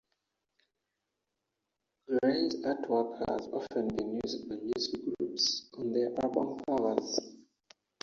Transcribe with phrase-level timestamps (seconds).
[2.07, 7.19] Grey's artwork has often been used by music groups on their album covers.